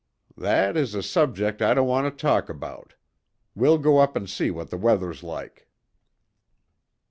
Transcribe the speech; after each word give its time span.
"That 0.35 0.77
is 0.77 0.95
a 0.95 1.03
subject 1.03 1.61
I 1.61 1.75
don't 1.75 1.87
want 1.87 2.05
to 2.05 2.17
talk 2.21 2.49
about. 2.49 2.95
We'll 3.53 3.77
go 3.77 3.99
up 3.99 4.15
and 4.15 4.27
see 4.27 4.49
what 4.49 4.71
the 4.71 4.77
weather's 4.77 5.21
like." 5.21 5.67